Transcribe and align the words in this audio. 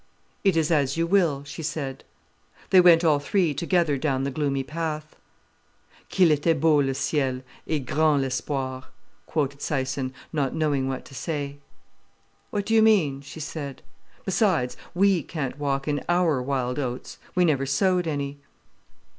"It 0.43 0.57
is 0.57 0.71
as 0.71 0.97
you 0.97 1.05
will," 1.05 1.43
she 1.43 1.61
said. 1.61 2.03
They 2.71 2.81
went 2.81 3.03
all 3.03 3.19
three 3.19 3.53
together 3.53 3.99
down 3.99 4.23
the 4.23 4.31
gloomy 4.31 4.63
path. 4.63 5.15
"'Qu'il 6.09 6.35
était 6.35 6.59
bleu, 6.59 6.81
le 6.83 6.95
ciel, 6.95 7.43
et 7.67 7.85
grand 7.85 8.19
l'espoir,'" 8.19 8.85
quoted 9.27 9.59
Syson, 9.59 10.11
not 10.33 10.55
knowing 10.55 10.87
what 10.87 11.05
to 11.05 11.13
say. 11.13 11.57
"What 12.49 12.65
do 12.65 12.73
you 12.73 12.81
mean?" 12.81 13.21
she 13.21 13.39
said. 13.39 13.83
"Besides, 14.25 14.75
we 14.95 15.21
can't 15.21 15.59
walk 15.59 15.87
in 15.87 16.03
our 16.09 16.41
wild 16.41 16.79
oats—we 16.79 17.45
never 17.45 17.67
sowed 17.67 18.07
any." 18.07 18.39